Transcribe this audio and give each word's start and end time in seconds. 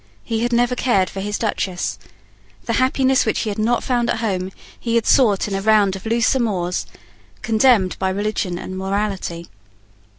He 0.23 0.39
had 0.41 0.51
never 0.51 0.73
cared 0.73 1.11
for 1.11 1.19
his 1.19 1.37
Duchess. 1.37 1.99
The 2.65 2.73
happiness 2.81 3.23
which 3.23 3.41
he 3.41 3.49
had 3.49 3.59
not 3.59 3.83
found 3.83 4.09
at 4.09 4.17
home 4.17 4.51
he 4.79 4.95
had 4.95 5.05
sought 5.05 5.47
in 5.47 5.53
a 5.53 5.61
round 5.61 5.95
of 5.95 6.07
loose 6.07 6.33
amours, 6.33 6.87
condemned 7.43 7.99
by 7.99 8.09
religion 8.09 8.57
and 8.57 8.75
morality. 8.75 9.45